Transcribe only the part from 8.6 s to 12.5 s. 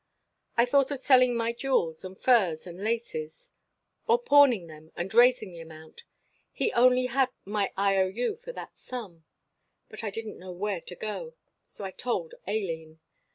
sum. But I didn't know where to go. So I told